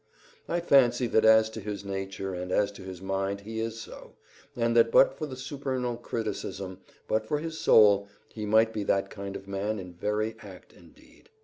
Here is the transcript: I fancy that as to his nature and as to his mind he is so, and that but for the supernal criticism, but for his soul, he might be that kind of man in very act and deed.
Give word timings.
I 0.49 0.61
fancy 0.61 1.05
that 1.05 1.25
as 1.25 1.47
to 1.51 1.61
his 1.61 1.85
nature 1.85 2.33
and 2.33 2.51
as 2.51 2.71
to 2.71 2.81
his 2.81 3.03
mind 3.03 3.41
he 3.41 3.59
is 3.59 3.79
so, 3.79 4.15
and 4.55 4.75
that 4.75 4.91
but 4.91 5.15
for 5.15 5.27
the 5.27 5.35
supernal 5.35 5.95
criticism, 5.95 6.79
but 7.07 7.27
for 7.27 7.37
his 7.37 7.59
soul, 7.59 8.07
he 8.33 8.47
might 8.47 8.73
be 8.73 8.83
that 8.85 9.11
kind 9.11 9.35
of 9.35 9.47
man 9.47 9.77
in 9.77 9.93
very 9.93 10.35
act 10.41 10.73
and 10.73 10.95
deed. 10.95 11.29